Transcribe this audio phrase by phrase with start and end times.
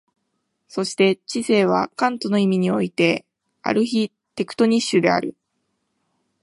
[0.67, 3.23] そして知性はカントの意味において
[3.61, 5.37] アルヒテクトニッシュである。